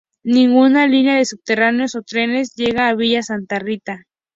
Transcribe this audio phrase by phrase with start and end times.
[0.23, 4.07] Ninguna línea de subterráneos o trenes llega a Villa Santa Rita.